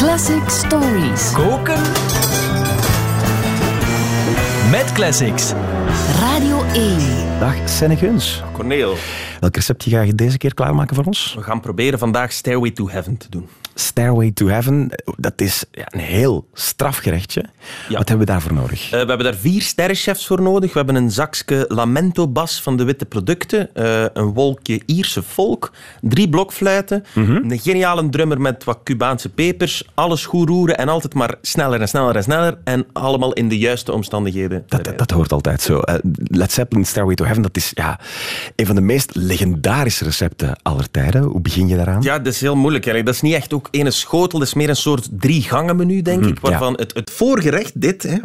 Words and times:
Classic 0.00 0.48
Stories. 0.48 1.32
Koken 1.32 1.82
met 4.70 4.92
classics. 4.92 5.52
Radio 6.20 6.62
1. 6.72 6.98
Dag, 7.38 7.54
Senne 7.68 7.96
Guns. 7.96 8.42
Corneel, 8.52 8.96
Welk 9.40 9.54
receptje 9.54 9.90
ga 9.90 10.00
je 10.00 10.14
deze 10.14 10.38
keer 10.38 10.54
klaarmaken 10.54 10.94
voor 10.96 11.04
ons? 11.04 11.34
we 11.36 11.42
gaan 11.42 11.60
proberen 11.60 11.98
vandaag 11.98 12.32
Stairway 12.32 12.70
to 12.70 12.88
Heaven 12.88 13.16
te 13.16 13.26
doen. 13.30 13.48
Stairway 13.74 14.30
to 14.30 14.46
Heaven, 14.46 14.90
dat 15.16 15.40
is 15.40 15.64
ja, 15.70 15.86
een 15.90 16.00
heel 16.00 16.48
strafgerechtje. 16.54 17.44
Wat 17.88 18.08
hebben 18.08 18.26
we 18.26 18.32
daarvoor 18.32 18.52
nodig? 18.52 18.84
Eh, 18.84 18.90
we 18.90 18.96
hebben 18.96 19.18
daar 19.18 19.34
vier 19.34 19.62
sterrenchefs 19.62 20.26
voor 20.26 20.42
nodig. 20.42 20.72
We 20.72 20.78
hebben 20.78 20.96
een 20.96 21.10
zakje 21.10 21.64
lamento-bas 21.68 22.62
van 22.62 22.76
de 22.76 22.84
witte 22.84 23.04
producten, 23.04 23.74
eh, 23.74 24.04
een 24.12 24.32
wolkje 24.32 24.80
Ierse 24.86 25.22
volk, 25.22 25.72
drie 26.00 26.28
blokfluiten, 26.28 27.04
een 27.14 27.58
geniale 27.62 28.08
drummer 28.08 28.40
met 28.40 28.64
wat 28.64 28.80
Cubaanse 28.84 29.28
pepers, 29.28 29.84
alles 29.94 30.26
goed 30.26 30.48
roeren 30.48 30.78
en 30.78 30.88
altijd 30.88 31.14
maar 31.14 31.34
sneller 31.42 31.80
en 31.80 31.88
sneller 31.88 32.16
en 32.16 32.22
sneller 32.22 32.58
en 32.64 32.86
allemaal 32.92 33.32
in 33.32 33.48
de 33.48 33.58
juiste 33.58 33.92
omstandigheden. 33.92 34.64
Dat, 34.66 34.84
dat, 34.84 34.98
dat 34.98 35.10
hoort 35.10 35.32
altijd 35.32 35.60
zo. 35.62 35.80
Eh, 35.80 35.94
Led 36.24 36.52
Zeppelin 36.52 36.84
Stairway 36.84 37.14
to 37.14 37.24
Heaven, 37.24 37.42
dat 37.42 37.56
is 37.56 37.70
ja, 37.74 38.00
een 38.56 38.66
van 38.66 38.74
de 38.74 38.80
meest 38.80 39.14
legendarische 39.14 40.04
recepten 40.04 40.58
aller 40.62 40.90
tijden. 40.90 41.22
Hoe 41.22 41.40
begin 41.40 41.68
je 41.68 41.76
daaraan? 41.76 42.02
Ja, 42.02 42.18
dat 42.18 42.32
is 42.32 42.40
heel 42.40 42.56
moeilijk. 42.56 42.84
eigenlijk. 42.86 43.06
Dat 43.06 43.14
is 43.14 43.30
niet 43.30 43.42
echt 43.42 43.52
ook 43.60 43.68
ene 43.70 43.90
schotel, 43.90 44.38
dat 44.38 44.48
is 44.48 44.54
meer 44.54 44.68
een 44.68 44.76
soort 44.76 45.08
drie 45.10 45.42
gangen 45.42 45.76
menu, 45.76 46.02
denk 46.02 46.24
ik. 46.24 46.40
Waarvan 46.40 46.72
het, 46.72 46.94
het 46.94 47.10
voorgerecht, 47.10 47.80
dit, 47.80 48.02
hè, 48.02 48.16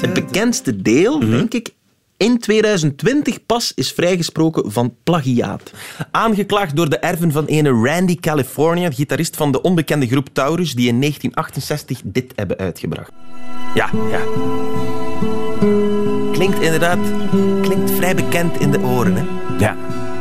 het 0.00 0.14
bekendste 0.14 0.82
deel, 0.82 1.18
denk 1.18 1.54
ik, 1.54 1.74
in 2.16 2.38
2020 2.38 3.46
pas 3.46 3.72
is 3.74 3.92
vrijgesproken 3.92 4.72
van 4.72 4.94
plagiaat. 5.02 5.72
Aangeklaagd 6.10 6.76
door 6.76 6.88
de 6.88 6.98
erven 6.98 7.32
van 7.32 7.44
ene 7.44 7.70
Randy 7.70 8.16
California, 8.16 8.90
gitarist 8.90 9.36
van 9.36 9.52
de 9.52 9.62
onbekende 9.62 10.06
groep 10.06 10.28
Taurus, 10.32 10.74
die 10.74 10.88
in 10.88 11.00
1968 11.00 12.00
dit 12.04 12.32
hebben 12.36 12.56
uitgebracht. 12.56 13.10
Ja, 13.74 13.90
ja. 14.10 14.20
Klinkt 16.32 16.60
inderdaad 16.60 16.98
klinkt 17.62 17.90
vrij 17.90 18.14
bekend 18.14 18.60
in 18.60 18.70
de 18.70 18.80
oren, 18.80 19.14
hè? 19.16 19.24
Ja. 19.58 19.76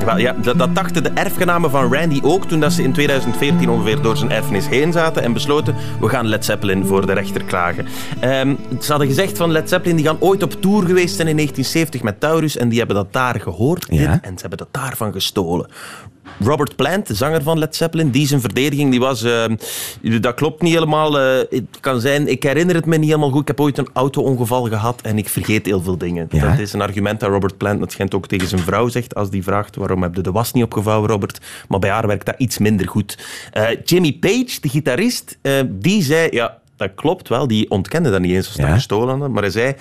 Wel, 0.05 0.17
ja, 0.17 0.33
dat, 0.41 0.57
dat 0.57 0.75
dachten 0.75 1.03
de 1.03 1.09
erfgenamen 1.09 1.71
van 1.71 1.93
Randy 1.93 2.19
ook 2.23 2.45
toen 2.45 2.59
dat 2.59 2.73
ze 2.73 2.83
in 2.83 2.93
2014 2.93 3.69
ongeveer 3.69 4.01
door 4.01 4.17
zijn 4.17 4.31
erfenis 4.31 4.67
heen 4.67 4.91
zaten 4.91 5.23
en 5.23 5.33
besloten, 5.33 5.75
we 5.99 6.07
gaan 6.07 6.27
Led 6.27 6.45
Zeppelin 6.45 6.85
voor 6.85 7.05
de 7.05 7.13
rechter 7.13 7.43
klagen. 7.43 7.85
Ehm, 8.19 8.55
ze 8.81 8.89
hadden 8.89 9.07
gezegd 9.07 9.37
van 9.37 9.51
Led 9.51 9.69
Zeppelin, 9.69 9.95
die 9.95 10.05
gaan 10.05 10.19
ooit 10.19 10.43
op 10.43 10.61
tour 10.61 10.85
geweest 10.85 11.15
zijn 11.15 11.27
in 11.27 11.35
1970 11.35 12.03
met 12.03 12.19
Taurus 12.19 12.57
en 12.57 12.69
die 12.69 12.77
hebben 12.77 12.95
dat 12.95 13.13
daar 13.13 13.39
gehoord 13.41 13.85
Ja. 13.89 14.11
en 14.21 14.33
ze 14.35 14.41
hebben 14.41 14.57
dat 14.57 14.67
daarvan 14.71 15.11
gestolen. 15.11 15.67
Robert 16.43 16.75
Plant, 16.75 17.07
de 17.07 17.13
zanger 17.13 17.43
van 17.43 17.59
Led 17.59 17.75
Zeppelin, 17.75 18.09
die 18.09 18.27
zijn 18.27 18.41
verdediging, 18.41 18.91
die 18.91 18.99
was... 18.99 19.23
ehm, 19.23 19.55
dat 20.21 20.33
klopt 20.33 20.61
niet 20.61 20.73
helemaal. 20.73 21.19
eh, 21.19 21.37
het 21.49 21.79
kan 21.79 21.99
zijn, 22.01 22.27
ik 22.27 22.43
herinner 22.43 22.75
het 22.75 22.85
me 22.85 22.97
niet 22.97 23.07
helemaal 23.09 23.29
goed. 23.29 23.41
Ik 23.41 23.47
heb 23.47 23.59
ooit 23.59 23.77
een 23.77 23.87
auto-ongeval 23.93 24.63
gehad 24.67 25.01
en 25.01 25.17
ik 25.17 25.29
vergeet 25.29 25.65
heel 25.65 25.81
veel 25.81 25.97
dingen. 25.97 26.27
Ja. 26.29 26.49
Dat 26.49 26.59
is 26.59 26.73
een 26.73 26.81
argument 26.81 27.19
dat 27.19 27.29
Robert 27.29 27.57
Plant, 27.57 27.79
dat 27.79 27.91
schijnt 27.91 28.15
ook 28.15 28.27
tegen 28.27 28.47
zijn 28.47 28.61
vrouw 28.61 28.87
zegt, 28.87 29.15
als 29.15 29.29
die 29.29 29.43
vraagt 29.43 29.75
waarom 29.75 30.01
heb 30.01 30.15
je 30.15 30.21
de 30.21 30.31
was 30.31 30.53
niet 30.53 30.63
opgevouwen, 30.63 31.09
Robert. 31.09 31.39
Maar 31.67 31.79
bij 31.79 31.89
haar 31.89 32.07
werkt 32.07 32.25
dat 32.25 32.35
iets 32.37 32.57
minder 32.57 32.87
goed. 32.87 33.17
Eh, 33.51 33.67
Jimmy 33.83 34.13
Page, 34.13 34.57
de 34.61 34.69
gitarist, 34.69 35.37
eh, 35.41 35.53
die 35.69 36.03
zei... 36.03 36.27
Ja, 36.31 36.57
dat 36.77 36.89
klopt 36.95 37.29
wel. 37.29 37.47
Die 37.47 37.69
ontkende 37.69 38.09
dat 38.11 38.21
niet 38.21 38.31
eens 38.31 38.47
als 38.47 38.55
dat 38.55 38.65
Ja. 38.67 38.73
gestolen 38.73 39.09
hadden. 39.09 39.31
Maar 39.31 39.41
hij 39.41 39.51
zei... 39.51 39.73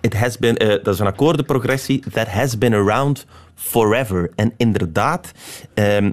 It 0.00 0.14
has 0.14 0.38
been, 0.38 0.56
eh, 0.56 0.68
dat 0.68 0.94
is 0.94 0.98
een 1.00 1.06
akkoordenprogressie 1.06 2.02
that 2.12 2.26
has 2.28 2.58
been 2.58 2.74
around 2.74 3.26
forever. 3.54 4.30
En 4.34 4.52
inderdaad, 4.56 5.32
ehm, 5.74 6.12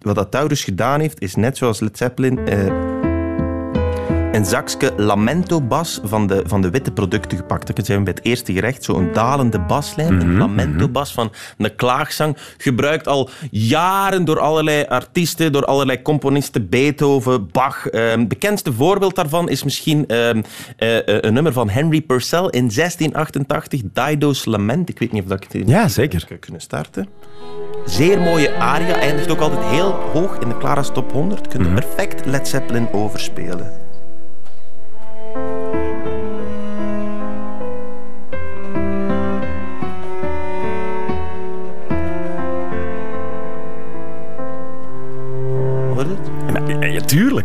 wat 0.00 0.14
dat 0.14 0.30
Taurus 0.30 0.64
gedaan 0.64 1.00
heeft, 1.00 1.20
is 1.20 1.34
net 1.34 1.56
zoals 1.56 1.80
Led 1.80 1.98
Zeppelin... 1.98 2.46
eh, 2.46 3.07
een 4.38 4.44
zakje 4.44 4.92
lamento-bas 4.96 6.00
van 6.02 6.26
de, 6.26 6.42
van 6.46 6.62
de 6.62 6.70
witte 6.70 6.90
producten 6.92 7.38
gepakt. 7.38 7.76
Dat 7.76 7.86
zijn 7.86 7.98
we 7.98 8.04
bij 8.04 8.12
het 8.16 8.24
eerste 8.24 8.52
gerecht. 8.52 8.84
Zo'n 8.84 9.10
dalende 9.12 9.60
baslijn, 9.60 10.20
een 10.20 10.36
lamento-bas 10.36 11.12
van 11.12 11.32
een 11.58 11.74
klaagzang. 11.74 12.36
Gebruikt 12.56 13.08
al 13.08 13.30
jaren 13.50 14.24
door 14.24 14.38
allerlei 14.40 14.84
artiesten, 14.84 15.52
door 15.52 15.64
allerlei 15.64 16.02
componisten. 16.02 16.68
Beethoven, 16.68 17.48
Bach. 17.52 17.86
Ehm, 17.86 18.26
bekendste 18.26 18.72
voorbeeld 18.72 19.14
daarvan 19.14 19.48
is 19.48 19.64
misschien 19.64 20.06
ehm, 20.06 20.42
eh, 20.76 20.96
eh, 20.96 21.02
een 21.20 21.32
nummer 21.34 21.52
van 21.52 21.68
Henry 21.68 22.00
Purcell 22.00 22.48
in 22.50 22.70
1688, 22.70 23.80
Dido's 23.92 24.44
Lament. 24.44 24.88
Ik 24.88 24.98
weet 24.98 25.12
niet 25.12 25.22
of 25.22 25.28
dat 25.28 25.44
ik 25.44 25.52
het 25.52 25.68
Ja, 25.68 25.88
zeker. 25.88 26.26
kan 26.26 26.38
kunnen 26.38 26.60
starten. 26.60 27.08
Zeer 27.86 28.20
mooie 28.20 28.54
aria. 28.54 28.94
Eindigt 28.94 29.30
ook 29.30 29.40
altijd 29.40 29.64
heel 29.64 29.92
hoog 29.92 30.38
in 30.38 30.48
de 30.48 30.56
Clara's 30.56 30.92
Top 30.92 31.12
100. 31.12 31.48
Kunt 31.48 31.74
perfect 31.74 32.26
Led 32.26 32.48
Zeppelin 32.48 32.92
overspelen. 32.92 33.87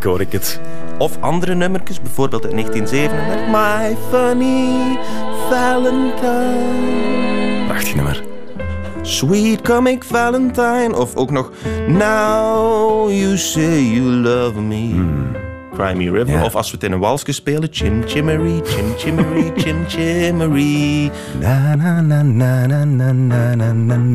Hoor 0.04 0.22
ik 0.22 0.32
het. 0.32 0.60
Of 0.98 1.18
andere 1.20 1.54
nummertjes, 1.54 2.02
bijvoorbeeld 2.02 2.44
uit 2.44 2.52
1937. 2.52 3.48
My 3.52 3.98
funny 4.10 5.00
Valentine. 5.50 6.84
Prachtig 7.68 7.96
nummer. 7.96 8.24
Sweet 9.02 9.62
comic 9.62 10.04
Valentine. 10.04 10.96
Of 10.96 11.16
ook 11.16 11.32
nog 11.32 11.52
Now 11.88 13.12
you 13.12 13.38
say 13.38 13.82
you 13.82 14.06
love 14.06 14.62
me. 14.62 14.92
Cry 14.94 15.43
Crimey 15.74 16.08
River. 16.08 16.34
Ja. 16.34 16.44
Of 16.44 16.56
als 16.56 16.70
we 16.72 16.76
het 16.76 16.86
in 16.86 16.92
een 16.92 17.00
walsje 17.00 17.32
spelen, 17.32 17.68
Chim 17.72 18.04
Chimmery, 18.08 18.62
Chim 18.64 18.94
Chimmery, 18.98 19.52
Chim 19.62 19.86
Chimmery. 19.88 21.12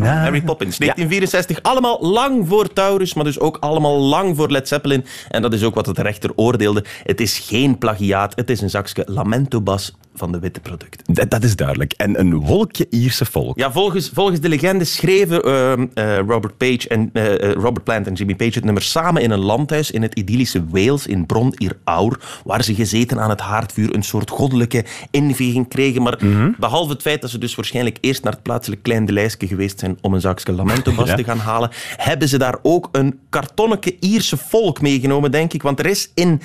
Harry 0.03 0.43
Poppins, 0.43 0.79
1964. 0.79 1.57
Ja. 1.57 1.63
Allemaal 1.71 1.99
lang 2.01 2.49
voor 2.49 2.73
Taurus, 2.73 3.15
maar 3.15 3.25
dus 3.25 3.41
ook 3.41 3.57
allemaal 3.61 3.99
lang 3.99 4.37
voor 4.37 4.51
Led 4.51 4.69
Zeppelin. 4.69 5.05
En 5.29 5.43
dat 5.43 5.53
is 5.53 5.63
ook 5.63 5.75
wat 5.75 5.87
het 5.87 5.99
rechter 5.99 6.31
oordeelde. 6.35 6.85
Het 7.03 7.21
is 7.21 7.39
geen 7.39 7.79
plagiaat, 7.79 8.35
het 8.37 8.51
is 8.51 8.61
een 8.61 8.71
zakje 8.71 9.03
Lamento 9.07 9.61
Bas 9.61 9.97
van 10.19 10.33
de 10.33 10.39
witte 10.39 10.61
producten. 10.61 11.15
Dat, 11.15 11.31
dat 11.31 11.45
is 11.45 11.57
duidelijk. 11.57 11.93
En 11.93 12.21
een 12.21 12.35
wolkje 12.35 12.87
Ierse 12.91 13.25
volk. 13.25 13.59
Ja, 13.59 13.73
volgens, 13.73 14.11
volgens 14.15 14.41
de 14.41 14.49
legende 14.49 14.85
schreven 14.85 15.43
ehm, 15.43 15.87
eh, 15.95 16.19
Robert, 16.19 16.57
Page 16.57 16.89
en, 16.89 17.11
eh, 17.13 17.35
eh, 17.35 17.53
Robert 17.53 17.85
Plant 17.85 18.07
en 18.07 18.13
Jimmy 18.15 18.35
Page 18.35 18.53
het 18.55 18.65
nummer 18.65 18.83
samen 18.83 19.23
in 19.23 19.31
een 19.31 19.39
landhuis 19.39 19.91
in 19.91 20.03
het 20.03 20.15
idyllische 20.15 20.65
Wales 20.69 21.07
in 21.07 21.27
Bron 21.27 21.55
ir 21.57 21.77
Aur, 21.85 22.21
waar 22.45 22.65
ze 22.65 22.75
gezeten 22.75 23.21
aan 23.21 23.31
het 23.31 23.41
haardvuur 23.41 23.95
een 23.95 24.03
soort 24.03 24.31
goddelijke 24.31 24.85
inviging 25.11 25.69
kregen. 25.69 26.03
Maar 26.03 26.19
behalve 26.59 26.93
het 26.93 27.03
feit 27.03 27.21
dat 27.21 27.31
ze 27.31 27.39
dus 27.39 27.55
waarschijnlijk 27.55 27.99
eerst 28.01 28.23
naar 28.23 28.33
het 28.33 28.43
plaatselijk 28.43 28.83
Klein 28.83 29.05
de 29.05 29.31
geweest 29.39 29.79
zijn 29.79 29.99
om 30.01 30.15
een 30.15 30.21
zakje 30.21 30.53
lamentobas 30.53 31.07
Ja. 31.09 31.15
te 31.15 31.25
gaan 31.25 31.39
halen, 31.39 31.71
hebben 31.97 32.29
ze 32.29 32.39
daar 32.39 32.59
ook 32.63 32.89
een 32.93 33.19
kartonneke 33.29 33.97
Ierse 34.01 34.37
volk 34.37 34.81
meegenomen, 34.81 35.31
denk 35.31 35.53
ik. 35.53 35.63
Want 35.63 35.79
er 35.79 35.87
is 35.87 36.11
in 36.15 36.41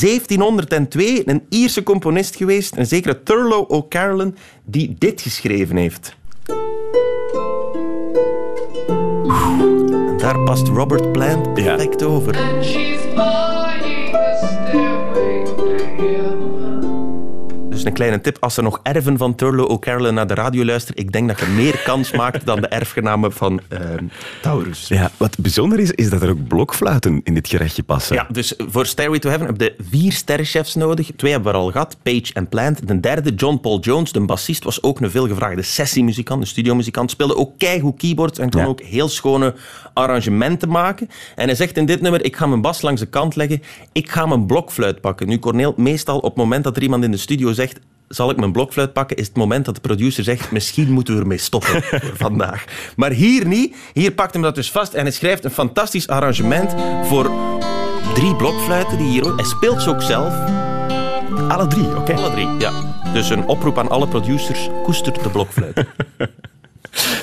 1702 0.00 1.28
een 1.28 1.42
Ierse 1.48 1.82
componist 1.82 2.36
geweest, 2.36 2.76
een 2.76 2.86
zekere 2.86 3.15
Thurlow 3.24 3.70
O'Carolan, 3.70 4.36
die 4.64 4.94
dit 4.98 5.20
geschreven 5.20 5.76
heeft. 5.76 6.16
En 10.08 10.16
daar 10.16 10.38
past 10.38 10.68
Robert 10.68 11.12
Plant 11.12 11.54
perfect 11.54 12.02
over. 12.02 12.34
Een 17.86 17.92
kleine 17.92 18.20
tip, 18.20 18.36
als 18.40 18.56
er 18.56 18.62
nog 18.62 18.80
erven 18.82 19.16
van 19.18 19.34
Thurlow 19.34 19.70
O'Carolan 19.70 20.14
naar 20.14 20.26
de 20.26 20.34
radio 20.34 20.64
luisteren, 20.64 21.02
ik 21.02 21.12
denk 21.12 21.28
dat 21.28 21.40
je 21.40 21.46
meer 21.46 21.78
kans 21.84 22.10
maakt 22.22 22.46
dan 22.46 22.60
de 22.60 22.66
erfgenamen 22.66 23.32
van 23.32 23.60
ehm, 23.68 24.04
Taurus. 24.42 24.88
Ja, 24.88 25.10
wat 25.16 25.38
bijzonder 25.38 25.78
is, 25.78 25.90
is 25.90 26.10
dat 26.10 26.22
er 26.22 26.30
ook 26.30 26.46
blokfluiten 26.48 27.20
in 27.24 27.34
dit 27.34 27.48
gerechtje 27.48 27.82
passen. 27.82 28.16
Ja, 28.16 28.26
dus 28.30 28.54
voor 28.68 28.86
Stairway 28.86 29.18
to 29.18 29.28
Heaven 29.28 29.46
heb 29.46 29.60
je 29.60 29.74
vier 29.90 30.12
sterrenchefs 30.12 30.74
nodig. 30.74 31.10
Twee 31.16 31.32
hebben 31.32 31.52
we 31.52 31.58
al 31.58 31.70
gehad, 31.70 31.96
Page 32.02 32.32
en 32.32 32.48
Plant. 32.48 32.88
De 32.88 33.00
derde, 33.00 33.34
John 33.34 33.58
Paul 33.60 33.80
Jones, 33.80 34.12
de 34.12 34.20
bassist, 34.20 34.64
was 34.64 34.82
ook 34.82 35.00
een 35.00 35.10
veelgevraagde 35.10 35.62
sessiemuzikant, 35.62 36.40
een 36.40 36.46
studiomuzikant. 36.46 37.10
Speelde 37.10 37.36
ook 37.36 37.58
keigoed 37.58 37.98
keyboards 37.98 38.38
en 38.38 38.50
kon 38.50 38.60
Ja. 38.60 38.66
ook 38.66 38.80
heel 38.80 39.08
schone 39.08 39.54
arrangementen 39.92 40.68
maken. 40.68 41.08
En 41.34 41.46
hij 41.46 41.54
zegt 41.56 41.76
in 41.76 41.86
dit 41.86 42.00
nummer, 42.00 42.24
ik 42.24 42.36
ga 42.36 42.46
mijn 42.46 42.60
bas 42.60 42.82
langs 42.82 43.00
de 43.00 43.06
kant 43.06 43.36
leggen, 43.36 43.62
ik 43.92 44.10
ga 44.10 44.26
mijn 44.26 44.46
blokfluit 44.46 45.00
pakken. 45.00 45.28
Nu, 45.28 45.38
Corneel, 45.38 45.74
meestal 45.76 46.16
op 46.16 46.24
het 46.24 46.36
moment 46.36 46.64
dat 46.64 46.76
er 46.76 46.82
iemand 46.82 47.04
in 47.04 47.10
de 47.10 47.16
studio 47.16 47.52
zegt, 47.52 47.75
zal 48.08 48.30
ik 48.30 48.36
mijn 48.36 48.52
blokfluit 48.52 48.92
pakken, 48.92 49.16
is 49.16 49.26
het 49.26 49.36
moment 49.36 49.64
dat 49.64 49.74
de 49.74 49.80
producer 49.80 50.24
zegt, 50.24 50.50
misschien 50.50 50.92
moeten 50.92 51.14
we 51.14 51.20
ermee 51.20 51.38
stoppen 51.38 51.82
voor 51.82 52.16
vandaag. 52.28 52.64
Maar 52.96 53.10
hier 53.10 53.46
niet. 53.46 53.76
Hier 53.92 54.12
pakt 54.12 54.32
hem 54.32 54.42
dat 54.42 54.54
dus 54.54 54.70
vast 54.70 54.94
en 54.94 55.02
hij 55.02 55.12
schrijft 55.12 55.44
een 55.44 55.50
fantastisch 55.50 56.08
arrangement 56.08 56.74
voor 57.04 57.30
drie 58.14 58.36
blokfluiten 58.36 58.98
die 58.98 59.08
hier 59.08 59.26
ook... 59.26 59.36
Hij 59.36 59.48
speelt 59.48 59.82
ze 59.82 59.90
ook 59.90 60.02
zelf. 60.02 60.34
Alle 61.48 61.66
drie, 61.66 61.96
oké. 61.96 62.14
Alle 62.14 62.30
drie, 62.30 62.48
ja. 62.58 62.72
Dus 63.12 63.30
een 63.30 63.46
oproep 63.46 63.78
aan 63.78 63.88
alle 63.88 64.08
producers, 64.08 64.68
koester 64.82 65.22
de 65.22 65.30
blokfluit. 65.30 65.84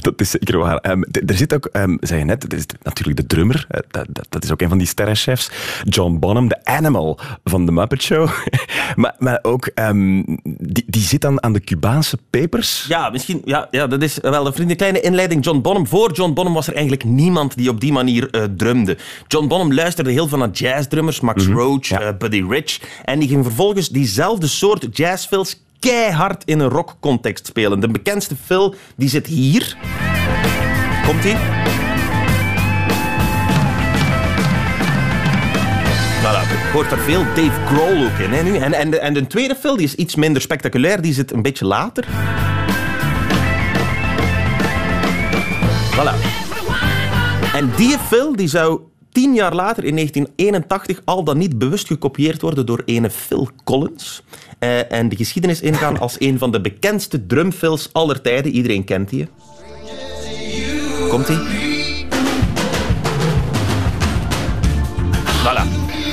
Dat 0.02 0.22
is 0.22 0.30
zeker 0.30 0.58
waar. 0.58 0.80
D- 1.12 1.30
er 1.30 1.36
zit 1.38 1.54
ook, 1.54 1.66
ehm, 1.66 1.96
zei 2.00 2.20
je 2.20 2.26
net, 2.26 2.44
er 2.44 2.58
is 2.58 2.66
natuurlijk 2.84 3.18
de 3.18 3.26
drummer. 3.26 3.66
Dat, 3.70 4.06
dat, 4.10 4.26
dat 4.30 4.44
is 4.44 4.52
ook 4.52 4.62
een 4.62 4.70
van 4.70 4.78
die 4.78 4.88
sterrenchefs. 4.88 5.50
John 5.84 6.18
Bonham, 6.20 6.48
de 6.48 6.66
animal 6.66 7.20
van 7.44 7.66
de 7.66 7.72
Muppet 7.72 8.02
Show. 8.02 8.30
maar, 8.96 9.16
maar 9.18 9.40
ook, 9.42 9.66
ehm, 9.66 10.24
die, 10.44 10.84
die 10.88 11.02
zit 11.02 11.22
dan 11.22 11.44
aan 11.44 11.54
de 11.54 11.60
Cubaanse 11.64 12.18
pepers. 12.30 12.86
Ja, 12.88 13.10
misschien. 13.10 13.42
Ja, 13.46 13.68
ja, 13.72 13.88
dat 13.88 14.02
is 14.02 14.18
wel 14.22 14.46
een 14.48 14.54
vriendin. 14.54 14.78
kleine 14.78 15.00
inleiding. 15.02 15.46
John 15.46 15.62
Bonham. 15.62 15.88
Voor 15.88 16.12
John 16.12 16.34
Bonham 16.34 16.54
was 16.54 16.68
er 16.68 16.74
eigenlijk 16.74 17.04
niemand 17.04 17.58
die 17.58 17.70
op 17.70 17.80
die 17.80 17.92
manier 17.92 18.30
eh, 18.30 18.44
drumde. 18.58 18.98
John 19.28 19.48
Bonham 19.48 19.74
luisterde 19.74 20.12
heel 20.12 20.28
veel 20.28 20.38
naar 20.38 20.50
jazzdrummers, 20.50 21.20
Max 21.20 21.46
Roach, 21.48 21.86
ja. 21.88 22.00
eh, 22.02 22.18
Buddy 22.18 22.44
Rich. 22.50 22.80
En 23.06 23.20
die 23.20 23.28
ging 23.28 23.44
vervolgens 23.44 23.90
diezelfde 23.90 24.48
soort 24.48 24.88
jazzfills 24.98 25.62
keihard 25.84 26.44
in 26.46 26.60
een 26.60 26.70
rockcontext 26.70 27.46
spelen. 27.46 27.80
De 27.80 27.88
bekendste 27.88 28.36
fill 28.36 28.74
die 28.96 29.10
zit 29.10 29.28
hier. 29.28 29.78
Komt-ie? 31.06 31.36
Voilà, 36.22 36.72
hoort 36.74 36.92
er 36.92 36.98
veel 36.98 37.24
Dave 37.24 37.66
Grohl 37.66 38.06
ook 38.06 38.18
in. 38.18 38.44
Nu. 38.44 38.58
En, 38.58 38.74
en, 38.74 39.02
en 39.02 39.14
de 39.14 39.28
tweede 39.28 39.56
fill 39.56 39.76
die 39.76 39.86
is 39.86 39.96
iets 39.96 40.16
minder 40.16 40.42
spectaculair. 40.42 41.02
Die 41.02 41.14
zit 41.14 41.32
een 41.32 41.42
beetje 41.42 41.66
later. 41.66 42.06
Voilà. 45.92 46.16
En 47.56 47.72
die 47.76 47.98
fill 47.98 48.36
die 48.36 48.48
zou 48.48 48.82
tien 49.12 49.34
jaar 49.34 49.56
later, 49.56 49.84
in 49.84 49.96
1981, 49.96 51.02
al 51.06 51.24
dan 51.24 51.38
niet 51.38 51.58
bewust 51.58 51.88
gekopieerd 51.88 52.42
worden 52.42 52.66
door 52.66 52.82
ene 52.86 53.10
Phil 53.10 53.50
Collins. 53.64 54.24
Eh, 54.64 54.92
en 54.92 55.10
de 55.10 55.16
geschiedenis 55.16 55.62
ingaan 55.62 56.00
als 56.00 56.16
een 56.20 56.38
van 56.38 56.52
de 56.52 56.62
bekendste 56.62 57.26
drumfills 57.26 57.90
aller 57.92 58.22
tijden. 58.22 58.52
Iedereen 58.52 58.84
kent 58.84 59.10
die. 59.10 59.28
Komt-ie? 61.10 61.38
Voilà. 65.44 65.64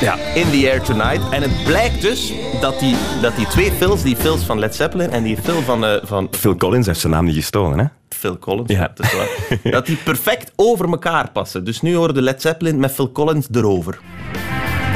Ja, 0.01 0.15
In 0.35 0.51
the 0.51 0.69
Air 0.71 0.81
Tonight. 0.83 1.21
En 1.31 1.43
het 1.43 1.65
blijkt 1.65 2.01
dus 2.03 2.33
dat 2.61 2.79
die, 2.81 2.97
dat 3.23 3.37
die 3.37 3.47
twee 3.47 3.73
fills, 3.73 4.03
die 4.03 4.17
fills 4.17 4.43
van 4.43 4.59
Led 4.59 4.75
Zeppelin 4.75 5.11
en 5.11 5.23
die 5.23 5.37
film 5.43 5.63
van, 5.63 5.85
eh, 5.85 5.97
van 6.03 6.29
Phil 6.31 6.57
Collins 6.57 6.87
heeft 6.87 7.01
zijn 7.01 7.13
naam 7.13 7.25
niet 7.25 7.35
gestolen, 7.35 7.79
hè? 7.79 7.85
Phil 8.09 8.39
Collins, 8.39 8.71
Ja. 8.73 8.93
dat 8.95 9.07
is 9.07 9.13
waar, 9.15 9.29
dat 9.73 9.87
die 9.87 9.97
perfect 9.97 10.53
over 10.57 10.89
elkaar 10.91 11.31
passen. 11.31 11.65
Dus 11.65 11.81
nu 11.81 11.95
horen 11.97 12.15
de 12.15 12.23
Led 12.23 12.41
Zeppelin 12.43 12.81
met 12.81 12.93
Phil 12.93 13.13
Collins 13.13 13.47
erover. 13.53 13.99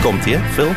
Komt 0.03 0.25
ie, 0.25 0.37
hè, 0.37 0.53
Phil? 0.53 0.73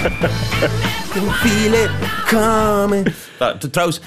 feel 1.42 1.74
it 1.74 1.90
coming. 2.26 3.06
Nou, 3.38 3.58
t- 3.58 3.70
trouwens, 3.70 4.00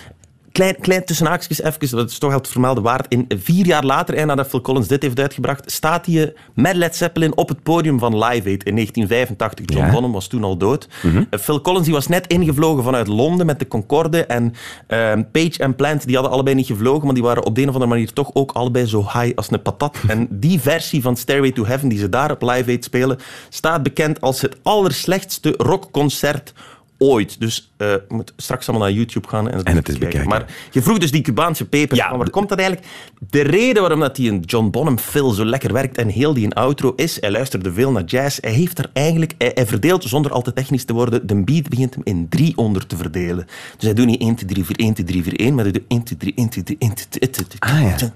klein, 0.54 0.76
klein 0.80 1.06
tussen 1.06 1.26
haakjes 1.26 1.62
even, 1.62 1.98
dat 1.98 2.10
is 2.10 2.18
toch 2.18 2.32
al 2.32 2.38
het 2.38 2.48
vermelden 2.48 2.84
waard. 2.84 3.06
In 3.10 3.26
vier 3.38 3.66
jaar 3.66 3.84
later, 3.84 4.16
en 4.16 4.28
nadat 4.28 4.48
Phil 4.48 4.62
Collins 4.62 4.88
dit 4.88 5.02
heeft 5.02 5.20
uitgebracht, 5.20 5.72
staat 5.72 6.06
hij 6.06 6.34
met 6.54 6.76
Led 6.76 6.96
Zeppelin 6.96 7.38
op 7.38 7.50
het 7.50 7.64
podium 7.64 8.00
van 8.00 8.14
Live 8.14 8.50
Aid 8.50 8.64
in 8.64 8.74
1985. 8.76 9.66
John 9.66 9.86
Ja. 9.86 9.92
Bonham 9.92 10.12
was 10.12 10.28
toen 10.28 10.44
al 10.44 10.58
dood. 10.58 10.88
Eh, 11.30 11.40
Phil 11.40 11.62
Collins 11.62 11.86
die 11.86 11.94
was 11.94 12.08
net 12.08 12.28
ingevlogen 12.28 12.84
vanuit 12.84 13.08
Londen 13.08 13.46
met 13.46 13.60
de 13.60 13.68
Concorde. 13.68 14.26
En 14.26 14.54
ehm, 14.88 15.24
Page 15.32 15.58
en 15.58 15.76
Plant 15.76 16.06
die 16.06 16.16
hadden 16.16 16.34
allebei 16.34 16.56
niet 16.56 16.68
gevlogen, 16.68 17.06
maar 17.06 17.14
die 17.14 17.24
waren 17.24 17.46
op 17.46 17.56
de 17.56 17.62
een 17.62 17.68
of 17.68 17.74
andere 17.74 17.92
manier 17.92 18.14
toch 18.14 18.30
ook 18.34 18.52
allebei 18.52 18.86
zo 18.86 19.02
high 19.02 19.32
als 19.36 19.52
een 19.52 19.62
patat. 19.62 19.98
En 20.08 20.28
die 20.30 20.60
versie 20.60 21.02
van 21.02 21.18
Stairway 21.18 21.52
to 21.52 21.66
Heaven 21.66 21.90
die 21.90 22.00
ze 22.00 22.10
daar 22.10 22.32
op 22.32 22.42
Live 22.42 22.70
Aid 22.70 22.84
spelen, 22.84 23.18
staat 23.50 23.84
bekend 23.84 24.22
als 24.22 24.42
het 24.42 24.58
allerslechtste 24.64 25.54
rockconcert 25.58 26.54
ooit. 26.98 27.40
Dus 27.40 27.73
eh, 27.84 27.92
je 28.08 28.16
moet 28.16 28.34
straks 28.38 28.70
allemaal 28.70 28.88
naar 28.88 28.98
YouTube 28.98 29.28
gaan 29.28 29.50
en, 29.50 29.64
En 29.64 29.76
het 29.76 29.90
is 29.90 29.98
bekijken. 29.98 30.30
Maar 30.30 30.46
je 30.72 30.82
vroeg 30.82 30.98
dus 30.98 31.12
die 31.12 31.22
Cubaanse 31.22 31.66
peper. 31.66 31.98
Ja, 31.98 32.18
waar 32.18 32.30
komt 32.30 32.50
dat 32.50 32.58
eigenlijk? 32.58 32.90
De 33.30 33.42
reden 33.42 33.82
waarom 33.82 34.00
dat 34.00 34.16
die 34.16 34.32
een 34.32 34.40
John 34.40 34.70
Bonham 34.70 35.00
Phil 35.00 35.32
zo 35.32 35.46
lekker 35.46 35.74
werkt 35.74 35.98
en 35.98 36.08
heel 36.08 36.34
die 36.34 36.46
een 36.46 36.54
outro 36.54 36.94
is, 36.96 37.18
hij 37.22 37.32
luisterde 37.32 37.74
veel 37.74 37.92
naar 37.92 38.04
jazz. 38.04 38.38
Hij 38.42 38.52
heeft 38.52 38.78
er 38.78 38.90
eigenlijk, 38.94 39.34
hij, 39.38 39.52
hij 39.54 39.66
verdeelt 39.66 40.04
zonder 40.04 40.32
al 40.32 40.42
te 40.42 40.54
technisch 40.54 40.86
te 40.86 40.94
worden, 40.94 41.28
de 41.28 41.44
beat 41.44 41.70
begint 41.70 41.94
hem 41.94 42.04
in 42.04 42.30
drie 42.30 42.58
onder 42.58 42.88
te 42.88 42.96
verdelen. 42.96 43.46
Dus 43.76 43.84
hij 43.84 43.94
doet 43.94 44.06
niet 44.06 44.22
1, 44.22 44.36
2, 44.36 44.50
3, 44.50 44.66
4, 44.66 44.76
1, 44.76 44.94
2, 44.94 45.06
3, 45.06 45.24
4, 45.24 45.40
1, 45.40 45.56
maar 45.56 45.64
hij 45.64 45.74
doet 45.74 45.84
1, 45.88 46.04
2, 46.04 46.18
3, 46.18 46.34
1, 46.36 46.50
2, 46.50 46.64
3, 46.64 46.78
1, 46.80 46.94
2, 46.94 47.08
3, 47.10 47.60
Ah, 47.60 47.82
ja. 47.82 48.12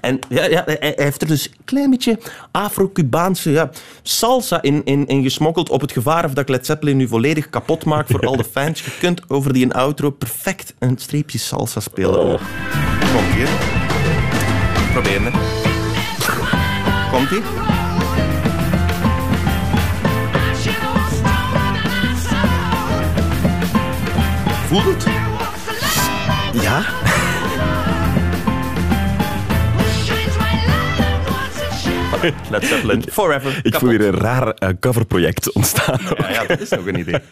En 0.00 0.18
ja, 0.28 0.44
ja, 0.44 0.62
hij, 0.64 0.76
hij 0.80 0.92
heeft 0.96 1.22
er 1.22 1.28
dus 1.28 1.46
een 1.46 1.64
klein 1.64 1.90
beetje 1.90 2.18
Afro-Cubaanse 2.50 3.50
ja, 3.50 3.70
salsa 4.02 4.62
in, 4.62 4.84
in, 4.84 5.06
in 5.06 5.22
gesmokkeld 5.22 5.68
op 5.68 5.80
het 5.80 5.92
gevaar 5.92 6.24
of 6.24 6.30
dat 6.30 6.42
ik 6.42 6.48
Led 6.48 6.66
Zeppelin 6.66 6.96
nu 6.96 7.08
volledig 7.08 7.50
kapot 7.50 7.84
maak 7.84 8.08
voor 8.10 8.26
al 8.26 8.36
de 8.36 8.44
fans. 8.44 8.84
Je 8.84 8.90
kunt 8.98 9.30
over 9.30 9.52
die 9.52 9.72
outro 9.72 10.10
perfect 10.10 10.74
een 10.78 10.98
streepje 10.98 11.38
salsa 11.38 11.80
spelen. 11.80 12.38
Komt 13.12 13.34
hier. 13.34 13.48
Probeer 14.92 15.22
het. 15.22 15.34
Komt 17.10 17.30
ie? 17.30 17.42
Voelt 24.66 24.84
het? 24.84 25.06
Ja? 26.62 26.99
Led 32.50 32.64
Zeppelin. 32.64 33.04
Forever. 33.12 33.60
Ik 33.62 33.74
voel 33.74 33.90
hier 33.90 34.04
een 34.04 34.14
raar 34.14 34.48
eh, 34.48 34.68
coverproject 34.80 35.52
ontstaan. 35.52 35.98
Ja, 36.18 36.30
ja, 36.30 36.44
dat 36.44 36.60
is 36.60 36.68
nog 36.68 36.86
een 36.86 36.98
idee. 36.98 37.18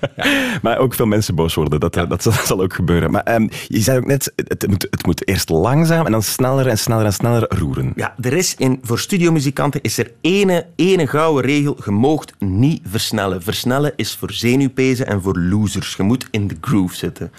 Maar 0.63 0.79
ook 0.79 0.95
veel 0.95 1.07
mensen 1.07 1.35
boos 1.35 1.55
worden. 1.55 1.81
Dat, 1.81 1.97
eh, 1.97 2.09
dat, 2.09 2.23
zal, 2.23 2.63
ook 2.63 2.75
gebeuren. 2.75 3.11
Maar 3.11 3.23
ehm, 3.23 3.49
je 3.69 3.81
zei 3.81 3.99
ook 3.99 4.07
net, 4.07 4.33
het, 4.37 4.67
moet, 4.69 4.87
het 4.91 5.07
moet 5.07 5.29
eerst 5.29 5.49
langzaam 5.49 6.07
en 6.07 6.13
dan 6.13 6.23
sneller 6.23 6.67
en 6.67 6.79
sneller 6.79 7.05
en 7.05 7.13
sneller 7.13 7.47
roeren. 7.49 7.93
Ja, 7.97 8.15
er 8.21 8.33
is 8.33 8.55
in, 8.55 8.79
voor 8.83 8.99
studiomuzikanten 8.99 9.83
is 9.83 9.99
er 9.99 10.13
ene, 10.21 10.67
ene 10.77 11.07
gouden 11.07 11.45
regel. 11.45 11.77
Je 11.85 11.91
moogt 11.91 12.33
niet 12.39 12.83
versnellen. 12.87 13.43
Versnellen 13.43 13.93
is 13.97 14.17
voor 14.17 14.33
zenuwpezen 14.33 15.07
en 15.07 15.23
voor 15.23 15.39
losers. 15.39 15.97
Je 15.97 16.03
moet 16.03 16.27
in 16.31 16.49
de 16.49 16.57
groove 16.61 16.97
zitten. 16.97 17.33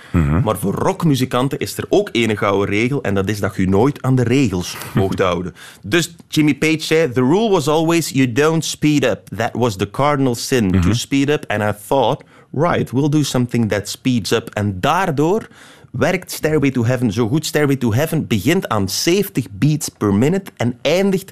Maar 0.43 0.57
voor 0.57 0.73
rockmuzikanten 0.73 1.59
is 1.59 1.77
er 1.77 1.85
ook 1.89 2.09
ene 2.11 2.37
gouden 2.37 2.69
regel. 2.69 3.03
En 3.03 3.13
dat 3.13 3.29
is 3.29 3.39
dat 3.39 3.55
je 3.55 3.69
nooit 3.69 4.01
aan 4.01 4.15
de 4.15 4.23
regels 4.23 4.77
moogt 4.93 5.19
houden. 5.19 5.55
Dus 5.81 6.15
Jimmy 6.27 6.55
Page 6.55 6.79
zei... 6.79 7.11
The 7.11 7.21
rule 7.21 7.38
was 7.47 7.67
always 7.67 8.11
you 8.11 8.31
don't 8.31 8.65
speed 8.65 9.05
up. 9.05 9.29
That 9.29 9.55
was 9.55 9.77
the 9.77 9.85
cardinal 9.85 10.35
sin, 10.35 10.71
to 10.71 10.77
mm-hmm. 10.77 10.93
speed 10.93 11.29
up. 11.29 11.45
And 11.47 11.63
I 11.63 11.71
thought, 11.71 12.23
right, 12.51 12.91
we'll 12.91 13.09
do 13.09 13.23
something 13.23 13.69
that 13.69 13.87
speeds 13.87 14.31
up. 14.31 14.49
En 14.53 14.79
daardoor 14.79 15.47
werkt 15.91 16.31
Stairway 16.31 16.71
to 16.71 16.85
Heaven 16.85 17.11
zo 17.11 17.27
goed. 17.27 17.45
Stairway 17.45 17.75
to 17.75 17.93
Heaven 17.93 18.27
begint 18.27 18.67
aan 18.67 18.89
70 18.89 19.47
beats 19.51 19.89
per 19.89 20.13
minute 20.13 20.51
en 20.57 20.77
eindigt 20.81 21.31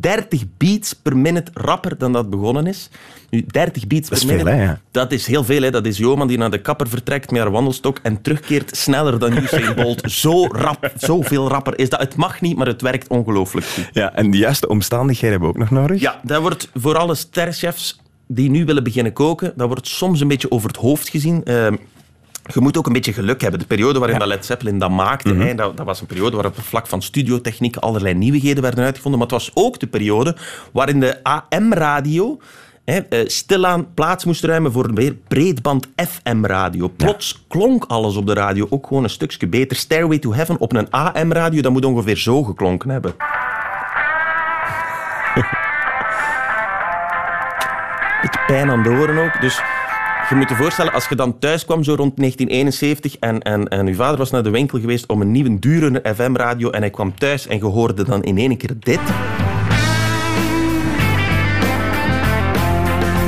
30 0.00 0.44
beats 0.56 0.92
per 0.92 1.16
minute 1.16 1.50
rapper 1.54 1.98
dan 1.98 2.12
dat 2.12 2.30
begonnen 2.30 2.66
is. 2.66 2.90
Nu, 3.30 3.44
30 3.46 3.86
beats 3.86 4.08
per 4.08 4.18
veel, 4.18 4.26
minute, 4.28 4.50
hè, 4.50 4.62
ja. 4.62 4.80
dat 4.90 5.12
is 5.12 5.26
heel 5.26 5.44
veel. 5.44 5.62
Hè. 5.62 5.70
Dat 5.70 5.86
is 5.86 5.98
Joman 5.98 6.28
die 6.28 6.38
naar 6.38 6.50
de 6.50 6.60
kapper 6.60 6.88
vertrekt 6.88 7.30
met 7.30 7.40
haar 7.40 7.50
wandelstok 7.50 7.98
en 8.02 8.22
terugkeert 8.22 8.76
sneller 8.76 9.18
dan 9.18 9.36
Usain 9.36 9.74
Bolt. 9.82 10.10
Zo 10.10 10.46
rap, 10.46 10.92
zoveel 10.96 11.48
rapper 11.48 11.78
is 11.78 11.88
dat. 11.88 12.00
Het 12.00 12.16
mag 12.16 12.40
niet, 12.40 12.56
maar 12.56 12.66
het 12.66 12.82
werkt 12.82 13.08
ongelooflijk 13.08 13.66
goed. 13.66 13.88
Ja, 13.92 14.14
en 14.14 14.30
de 14.30 14.38
juiste 14.38 14.68
omstandigheden 14.68 15.30
hebben 15.30 15.48
we 15.48 15.54
ook 15.54 15.70
nog 15.70 15.80
nodig. 15.80 16.00
Ja, 16.00 16.20
dat 16.22 16.40
wordt 16.40 16.68
voor 16.74 16.96
alle 16.96 17.14
sterrenchefs 17.14 18.00
die 18.28 18.50
nu 18.50 18.64
willen 18.64 18.84
beginnen 18.84 19.12
koken, 19.12 19.52
dat 19.56 19.68
wordt 19.68 19.88
soms 19.88 20.20
een 20.20 20.28
beetje 20.28 20.50
over 20.50 20.68
het 20.68 20.76
hoofd 20.76 21.08
gezien. 21.08 21.44
Ehm, 21.44 21.76
je 22.54 22.60
moet 22.60 22.78
ook 22.78 22.86
een 22.86 22.92
beetje 22.92 23.12
geluk 23.12 23.40
hebben. 23.40 23.60
De 23.60 23.66
periode 23.66 23.98
waarin 23.98 24.18
dat 24.18 24.28
Led 24.28 24.46
Zeppelin 24.46 24.78
dat 24.78 24.90
maakte, 24.90 25.34
hè, 25.34 25.54
dat, 25.54 25.76
dat 25.76 25.86
was 25.86 26.00
een 26.00 26.06
periode 26.06 26.36
waar 26.36 26.46
op 26.46 26.56
het 26.56 26.64
vlak 26.64 26.86
van 26.86 27.02
studiotechniek 27.02 27.76
allerlei 27.76 28.14
nieuwigheden 28.14 28.62
werden 28.62 28.84
uitgevonden. 28.84 29.20
Maar 29.20 29.28
het 29.28 29.38
was 29.38 29.50
ook 29.54 29.78
de 29.78 29.86
periode 29.86 30.36
waarin 30.72 31.00
de 31.00 31.22
AM-radio 31.22 32.40
eh, 32.84 33.02
stilaan 33.26 33.94
plaats 33.94 34.24
moest 34.24 34.44
ruimen 34.44 34.72
voor 34.72 34.94
weer 34.94 35.14
breedband 35.28 35.88
FM-radio. 35.96 36.88
Plots 36.88 37.44
klonk 37.48 37.84
alles 37.84 38.16
op 38.16 38.26
de 38.26 38.34
radio 38.34 38.66
ook 38.70 38.86
gewoon 38.86 39.02
een 39.02 39.10
stukje 39.10 39.46
beter. 39.46 39.76
Stairway 39.76 40.18
to 40.18 40.34
Heaven 40.34 40.58
op 40.58 40.72
een 40.72 40.90
AM-radio, 40.90 41.62
dat 41.62 41.72
moet 41.72 41.84
ongeveer 41.84 42.16
zo 42.16 42.42
geklonken 42.42 42.90
hebben. 42.90 43.14
beetje 48.22 48.44
pijn 48.46 48.70
aan 48.70 48.82
de 48.82 48.88
oren 48.88 49.18
ook. 49.18 49.40
Dus 49.40 49.62
je 50.28 50.34
moet 50.34 50.48
je 50.48 50.54
voorstellen, 50.54 50.92
als 50.92 51.08
je 51.08 51.14
dan 51.14 51.38
thuis 51.38 51.64
kwam 51.64 51.84
zo 51.84 51.94
rond 51.94 52.16
1971 52.16 53.16
en, 53.18 53.42
en, 53.42 53.68
en 53.68 53.86
je 53.86 53.94
vader 53.94 54.18
was 54.18 54.30
naar 54.30 54.42
de 54.42 54.50
winkel 54.50 54.80
geweest 54.80 55.06
om 55.06 55.20
een 55.20 55.30
nieuwe 55.30 55.58
dure 55.58 56.14
FM-radio 56.14 56.70
en 56.70 56.80
hij 56.80 56.90
kwam 56.90 57.18
thuis 57.18 57.46
en 57.46 57.56
je 57.56 57.64
hoorde 57.64 58.04
dan 58.04 58.22
in 58.22 58.38
één 58.38 58.56
keer 58.56 58.76
dit. 58.78 59.00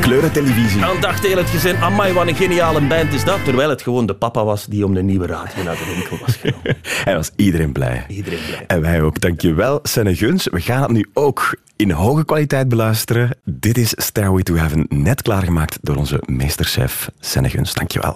Kleurentelevisie. 0.08 0.80
Dan 0.80 1.00
dacht 1.00 1.26
heel 1.26 1.36
het 1.36 1.48
gezin, 1.48 1.76
amai, 1.76 2.12
wat 2.12 2.26
een 2.26 2.34
geniale 2.34 2.80
band 2.80 3.12
is 3.12 3.24
dat. 3.24 3.44
Terwijl 3.44 3.68
het 3.68 3.82
gewoon 3.82 4.06
de 4.06 4.14
papa 4.14 4.44
was 4.44 4.66
die 4.66 4.84
om 4.84 4.94
de 4.94 5.02
nieuwe 5.02 5.26
radio 5.26 5.62
naar 5.62 5.76
de 5.76 5.92
winkel 5.94 6.18
was 6.26 6.36
genomen. 6.36 6.76
En 7.04 7.16
was 7.22 7.30
iedereen 7.36 7.72
blij. 7.72 8.04
Iedereen 8.08 8.38
blij. 8.46 8.64
En 8.66 8.80
wij 8.80 9.02
ook. 9.02 9.20
Dankjewel, 9.20 9.78
Senne 9.82 10.14
Guns. 10.14 10.48
We 10.50 10.60
gaan 10.60 10.82
het 10.82 10.90
nu 10.90 11.06
ook 11.12 11.56
in 11.76 11.90
hoge 11.90 12.24
kwaliteit 12.24 12.68
beluisteren. 12.68 13.30
Dit 13.44 13.78
is 13.78 13.92
Stairway 13.96 14.42
to 14.42 14.54
Heaven, 14.54 14.86
net 14.88 15.22
klaargemaakt 15.22 15.78
door 15.82 15.96
onze 15.96 16.22
meesterchef 16.26 17.10
Senne 17.20 17.48
Guns. 17.48 17.74
Dankjewel. 17.74 18.14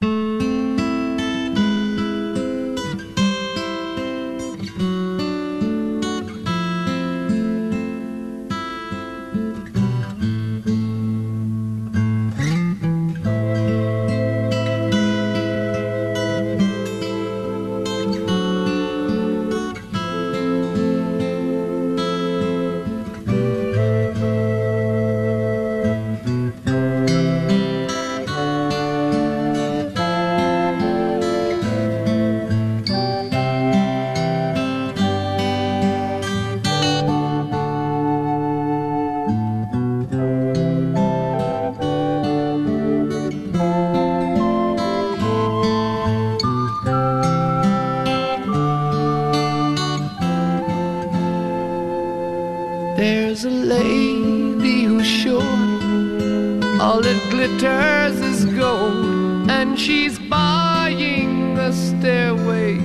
All 56.83 57.07
it 57.07 57.31
glitters 57.31 58.19
is 58.19 58.45
gold, 58.45 59.49
and 59.49 59.79
she's 59.79 60.19
buying 60.19 61.57
a 61.57 61.73
stairway 61.73 62.79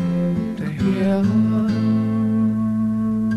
to 0.57 0.65
heaven. 0.99 1.71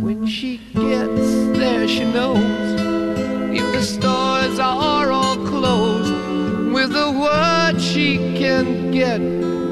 When 0.03 0.27
she 0.27 0.59
gets 0.75 1.33
there, 1.59 1.89
she 1.89 2.05
knows 2.05 2.79
if 3.59 3.73
the 3.73 3.83
stores 3.83 4.59
are 4.59 5.11
all 5.11 5.37
closed, 5.47 6.13
with 6.75 6.95
a 6.95 7.11
word 7.11 7.81
she 7.81 8.19
can 8.39 8.91
get 8.91 9.23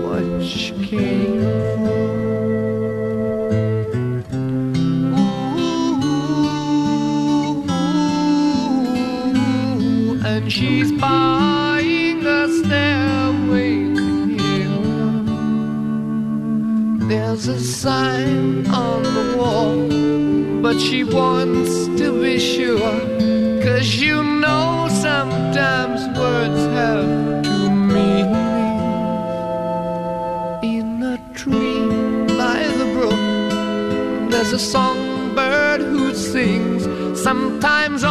what 0.03 0.43
she 0.43 0.73
came 0.87 1.43
for. 1.85 2.18
She's 10.49 10.91
buying 10.93 12.25
a 12.25 12.49
stairway 12.49 13.95
to 13.95 14.37
heaven. 14.39 15.27
There's 17.07 17.49
a 17.49 17.61
sign 17.61 18.67
on 18.69 19.03
the 19.03 19.37
wall, 19.37 19.77
but 20.63 20.81
she 20.81 21.05
wants 21.05 21.89
to 22.01 22.19
be 22.23 22.39
sure. 22.39 22.99
Cause 23.63 23.97
you 23.97 24.23
know 24.23 24.89
sometimes 24.91 26.01
words 26.19 26.63
have 26.79 27.43
to 27.43 27.69
meanings. 27.69 28.39
In 30.65 31.03
a 31.03 31.19
tree 31.35 31.85
by 32.39 32.63
the 32.79 32.87
brook, 32.95 33.21
there's 34.31 34.55
a 34.55 34.59
songbird 34.59 35.83
who 35.83 36.15
sings 36.15 36.87
sometimes. 37.21 38.03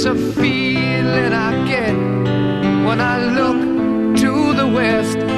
It's 0.00 0.06
a 0.06 0.14
feeling 0.14 1.32
I 1.32 1.66
get 1.66 1.92
when 2.86 3.00
I 3.00 3.18
look 3.34 4.16
to 4.18 4.54
the 4.54 4.68
west. 4.68 5.37